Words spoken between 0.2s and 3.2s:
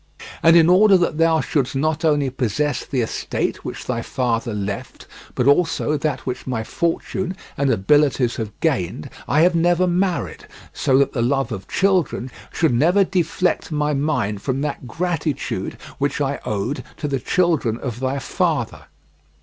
And in order that thou shouldst not only possess the